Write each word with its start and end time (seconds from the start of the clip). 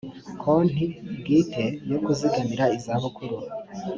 konti 0.41 0.85
bwite 1.19 1.63
yo 1.91 1.97
kuzigamira 2.03 2.65
izabukuru 2.77 3.37